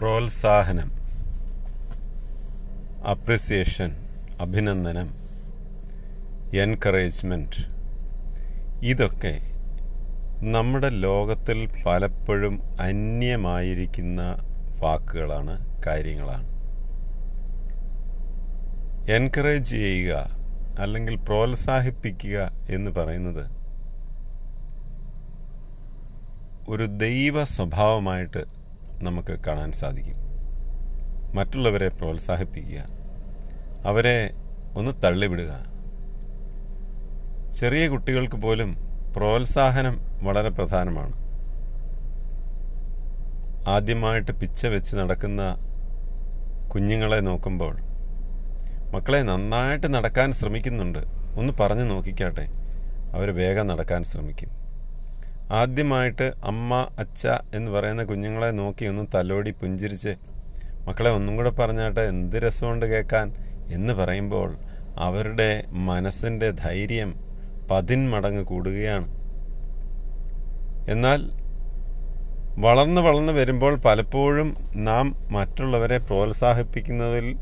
[0.00, 0.90] പ്രോത്സാഹനം
[3.04, 3.90] അപ്രിസിയേഷൻ
[4.40, 5.08] അഭിനന്ദനം
[6.56, 7.62] എൻകറേജ്മെന്റ്
[8.82, 9.32] ഇതൊക്കെ
[10.42, 14.20] നമ്മുടെ ലോകത്തിൽ പലപ്പോഴും അന്യമായിരിക്കുന്ന
[14.78, 15.54] വാക്കുകളാണ്
[15.86, 16.46] കാര്യങ്ങളാണ്.
[19.12, 20.14] എൻകറേജ് ചെയ്യുക
[20.78, 22.38] അല്ലെങ്കിൽ പ്രോത്സാഹിപ്പിക്കുക
[22.70, 23.44] എന്ന് പറയുന്നത്
[26.68, 28.59] ഒരു ദൈവ സ്വഭാവമായിട്ട്
[29.02, 30.14] നമുക്ക് കാണാൻ സാധിക്കും.
[31.34, 32.84] മറ്റുള്ളവരെ പ്രോത്സാഹിപ്പിക്കുക.
[33.84, 34.30] അവരെ
[34.76, 35.70] ഒന്ന് തള്ളിവിടുക.
[37.60, 38.76] ചെറിയ കുട്ടികൾക്ക് പോലും
[39.16, 41.20] പ്രോത്സാഹനം വളരെ പ്രധാനമാണ്.
[43.68, 45.56] ആദ്യമായിട്ട് പിച്ച വെച്ച് നടക്കുന്ന
[46.74, 47.80] കുഞ്ഞുങ്ങളെ നോക്കുമ്പോൾ
[48.94, 50.98] മക്കളെ നന്നായിട്ട് നടക്കാൻ ശ്രമിക്കുന്നുണ്ട്.
[51.38, 52.48] ഒന്ന് പറഞ്ഞു നോക്കിക്കാട്ടെ.
[53.14, 54.59] അവർ വേഗം നടക്കാൻ ശ്രമിക്കും.
[55.52, 60.16] ആദ്യമായിട്ട് അമ്മ അച്ഛ എന്ന് പറയുന്ന കുഞ്ഞുങ്ങളെ നോക്കി ഒന്ന് തലോടി പുഞ്ചിരിച്ച്
[60.88, 63.34] മക്കളെ ഒന്നും കൂടെ പറഞ്ഞാട്ടെ എന്ത് രസമുണ്ട് കേൾക്കാൻ?
[63.68, 64.56] എന്ന് പറയുമ്പോൾ
[64.96, 67.14] അവരുടെ മനസ്സിന്റെ ധൈര്യം
[67.70, 69.06] പതിന്മടങ്ങ് കൂടുകയാണ്.
[70.90, 71.20] എന്നാൽ
[72.60, 77.36] വളർന്ന് വളർന്ന് വരുമ്പോൾ പലപ്പോഴും നാം മറ്റുള്ളവരെ പ്രോത്സാഹിപ്പിക്കുന്നതിൽ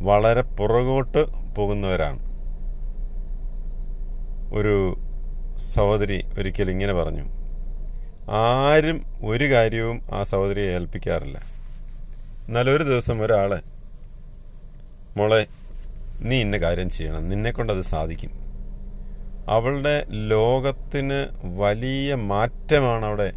[0.00, 2.20] വളരെ പുറകോട്ട് പോകുന്നവരാണ്.
[4.54, 4.96] ഒരു
[5.58, 7.41] സഹോദരി ഒരിക്കൽ ഇങ്ങനെ പറഞ്ഞു
[8.30, 11.38] ആരും ഒരു കാര്യവും ആ സഹോദരിയെ ഏൽപ്പിക്കാറില്ല.
[12.48, 13.60] എന്നാൽ ഒരു ദിവസം ഒരാൾ
[15.16, 15.46] മോളെ
[16.20, 17.28] നീ ഇന്ന കാര്യം ചെയ്യണം.
[17.28, 18.30] നിന്നെ കൊണ്ടത് സാധിക്കും.
[19.48, 21.26] അവളുടെ ലോകത്തിന്
[21.58, 23.32] വലിയ മാറ്റമാണ് അവിടെ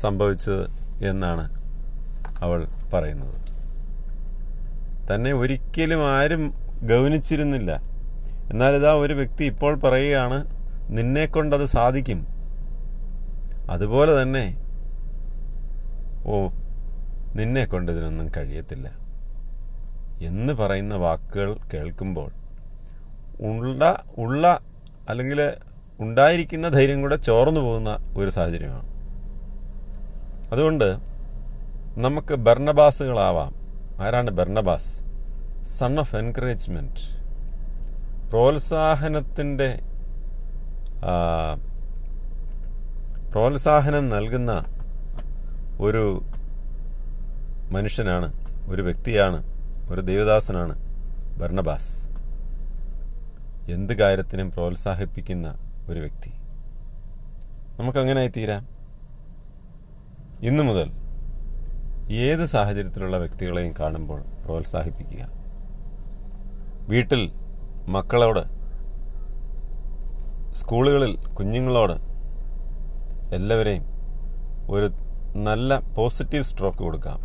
[0.00, 0.70] സംഭവിച്ചത്
[1.04, 1.60] എന്നാണ്
[2.38, 3.40] അവൾ പറയുന്നത്.
[5.14, 7.80] തന്നെ ഒരിക്കലും ആരും ഗൗനിച്ചിരുന്നില്ല.
[8.50, 10.46] എന്നാൽ ഇതാ ഒരു വ്യക്തി ഇപ്പോൾ പറയുകയാണ്
[10.90, 12.39] നിന്നെ കൊണ്ടത് സാധിക്കും.
[13.70, 14.44] അതുപോലെ തന്നെ.
[16.26, 16.36] ഓ
[17.38, 18.86] നിന്നെ കൊണ്ട് ഇതിനൊന്നും കഴിയത്തില്ല.
[20.22, 22.30] എന്ന് പറയുന്ന വാക്കുകൾ കേൾക്കുമ്പോൾ
[23.40, 24.60] ഉള്ള ഉള്ള
[25.08, 25.40] അല്ലെങ്കിൽ
[26.00, 28.88] ഉണ്ടായിരിക്കുന്ന ധൈര്യം കൂടെ ചോർന്നു പോകുന്ന ഒരു സാഹചര്യമാണ്.
[30.52, 30.88] അതുകൊണ്ട്
[32.00, 33.52] നമുക്ക് ബർണബാസുകളാവാം
[34.02, 34.92] ആരാണ് ബർണബാസ്
[35.78, 37.02] സൺ ഓഫ് എൻകറേജ്മെന്റ്
[38.30, 39.70] പ്രോത്സാഹനത്തിന്റെ
[43.32, 44.52] പ്രോത്സാഹനം നൽകുന്ന
[45.86, 46.04] ഒരു
[47.74, 48.28] മനുഷ്യനാണ്
[48.70, 49.38] ഒരു വ്യക്തിയാണ്
[49.90, 50.74] ഒരു ദേവദാസനാണ്
[51.40, 51.92] ഭർണബാസ്
[53.74, 55.46] എന്ത് കാര്യത്തിനും പ്രോത്സാഹിപ്പിക്കുന്ന
[55.90, 56.32] ഒരു വ്യക്തി.
[57.78, 58.64] നമുക്കങ്ങനെ തീരാം
[60.48, 60.88] ഇന്നു മുതൽ
[62.26, 65.22] ഏത് സാഹചര്യത്തിലുള്ള വ്യക്തികളെയും കാണുമ്പോൾ പ്രോത്സാഹിപ്പിക്കുക.
[66.92, 67.22] വീട്ടിൽ
[67.96, 68.44] മക്കളോട്
[70.60, 72.09] സ്കൂളുകളിൽ കുഞ്ഞുങ്ങളോട്
[73.32, 73.84] എല്ലാവരെയും
[74.70, 74.86] ഒരു
[75.38, 77.20] നല്ല പോസിറ്റീവ് സ്ട്രോക്ക് കൊടുക്കാം.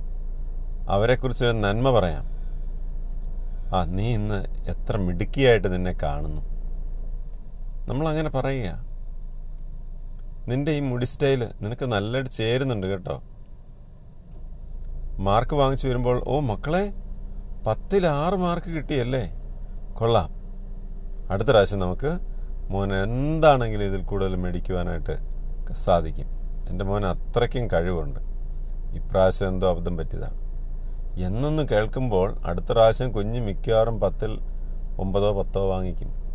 [0.89, 2.25] അവരെക്കുറിച്ച് ഒരു നന്മ പറയാം.
[3.75, 4.39] ആ നീ ഇന്ന്
[4.69, 6.41] എത്ര മിടുക്കിയായിട്ട് നിന്നെ കാണുന്നു.
[7.89, 8.85] നമ്മളങ്ങനെ പറയുക.
[10.47, 13.21] നിന്റെ ഈ മുടി സ്റ്റൈൽ നിനക്ക് നല്ലതായിട്ട് ചേരുന്നുണ്ട് കേട്ടോ.
[15.19, 16.93] മാർക്ക് വാങ്ങിച്ചു വരുമ്പോൾ ഓ മക്കളെ
[17.67, 19.33] പത്തിൽ ആറ് മാർക്ക് കിട്ടിയല്ലേ?
[19.93, 20.29] കൊള്ളാം.
[21.31, 22.11] അടുത്ത പ്രാവശ്യം നമുക്ക്
[22.71, 25.34] മോൻ എന്താണെങ്കിലും ഇതിൽ കൂടുതൽ മേടിക്കുവാനായിട്ട്
[25.73, 26.27] സാധിക്കും.
[26.69, 28.19] എന്റെ മോൻ അത്രയ്ക്കും കഴിവുണ്ട്.
[28.95, 30.45] ഇപ്രാവശ്യം എന്തോ അബദ്ധം പറ്റിയതാണ്.
[31.19, 34.39] എന്നൊന്ന് കേൾക്കുമ്പോൾ അടുത്ത പ്രാവശ്യം കുഞ്ഞ് മിക്കവാറും പത്തിൽ
[34.99, 36.25] ഒമ്പതോ പത്തോ വാങ്ങിക്കും.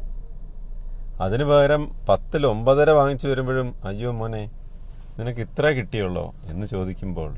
[1.23, 4.51] അതിനു പകരം പത്തിൽ ഒമ്പതര വാങ്ങിച്ചു വരുമ്പോഴും അയ്യോ മോനെ
[5.19, 6.35] നിനക്ക് ഇത്ര കിട്ടിയുള്ളോ?
[6.45, 7.35] എന്ന് ചോദിക്കുമ്പോൾ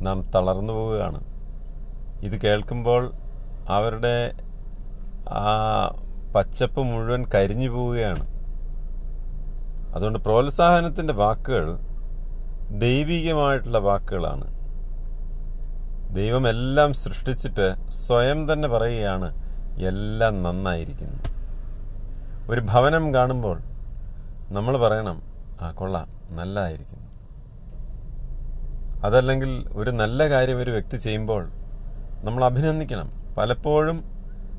[0.00, 1.24] നാം തളർന്നു പോവുകയാണ്.
[2.22, 3.12] ഇത് കേൾക്കുമ്പോൾ
[3.68, 4.32] അവരുടെ
[5.28, 5.46] ആ
[6.36, 8.31] പച്ചപ്പ് മുഴുവൻ കരിഞ്ഞു പോവുകയാണ്.
[9.94, 11.78] അതുകൊണ്ട് പ്രോത്സാഹനത്തിന്റെ വാക്കുകൾ
[12.70, 14.46] ദൈവികമായിട്ടുള്ള വാക്കുകളാണ്.
[16.14, 19.28] ദൈവം എല്ലാം സൃഷ്ടിച്ചിട്ട് സ്വയം തന്നെ പറയുകയാണ്
[19.78, 21.18] എല്ലാം നന്നായിരിക്കുന്നു.
[22.50, 23.58] ഒരു ഭവനം കാണുമ്പോൾ
[24.50, 25.22] നമ്മൾ പറയണം
[25.60, 27.02] ആ കൊള്ളാം നല്ലതായിരിക്കുന്നു
[29.06, 31.48] അതല്ലെങ്കിൽ ഒരു നല്ല കാര്യം ഒരു വ്യക്തി ചെയ്യുമ്പോൾ
[32.24, 33.34] നമ്മൾ അഭിനന്ദിക്കണം.
[33.38, 34.04] പലപ്പോഴും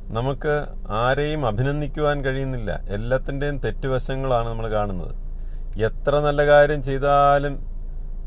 [0.07, 2.72] നമുക്ക് ആരെയും അഭിനന്ദിക്കുവാൻ കഴിയുന്നില്ല.
[2.88, 5.23] എല്ലാത്തിന്റെയും തെറ്റുവശങ്ങളാണ് നമ്മൾ കാണുന്നത്.
[5.78, 7.68] എത്ര നല്ല കാര്യം ചെയ്താലും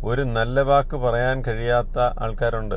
[0.04, 2.75] ഒരു നല്ല വാക്ക് പറയാൻ കഴിയാത്ത ആൾക്കാരുണ്ട്.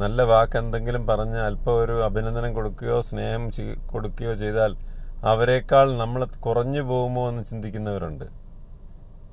[0.00, 3.50] നല്ല വാക്ക് എന്തെങ്കിലും പറഞ്ഞ് അല്പം ഒരു അഭിനന്ദനം കൊടുക്കുകയോ സ്നേഹം
[3.92, 4.76] കൊടുക്കുകയോ ചെയ്താൽ
[5.24, 8.24] അവരെക്കാൾ നമ്മൾ കുറഞ്ഞു പോകുമോ എന്ന് ചിന്തിക്കുന്നവരുണ്ട്.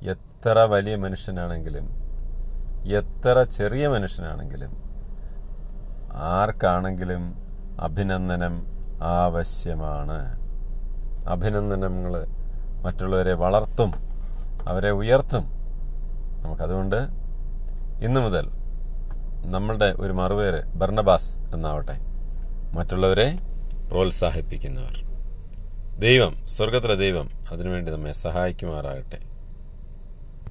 [0.02, 1.86] എത്ര വലിയ മനുഷ്യനാണെങ്കിലും
[2.86, 4.72] എത്ര ചെറിയ മനുഷ്യനാണെങ്കിലും
[6.14, 7.36] ആർക്കാണെങ്കിലും
[7.80, 8.68] അഭിനന്ദനം
[9.02, 10.40] ആവശ്യമാണ്.
[11.28, 12.39] അഭിനന്ദനങ്ങൾ
[12.82, 13.94] മറ്റുള്ളവരെ വളർത്തും
[14.68, 15.46] അവരെ ഉയർത്തും.
[16.44, 16.96] നമുക്കതുകൊണ്ട്
[18.06, 18.50] ഇന്നു മുതൽ
[19.46, 21.98] നമ്മളുടെ ഒരു മറുപേര് ബർണബാസ് എന്നാവട്ടെ.
[22.74, 23.40] മറ്റുള്ളവരെ
[23.92, 24.96] പ്രോത്സാഹിപ്പിക്കുന്നവർ.
[26.00, 29.29] ദൈവം സ്വർഗത്തിലെ ദൈവം അതിനുവേണ്ടി നമ്മെ സഹായിക്കുമാറാകട്ടെ.